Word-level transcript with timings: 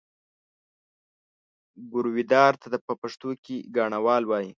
ګرويدار 1.91 2.53
ته 2.61 2.67
په 2.87 2.93
پښتو 3.01 3.29
کې 3.43 3.55
ګاڼهوال 3.75 4.23
وایي. 4.27 4.49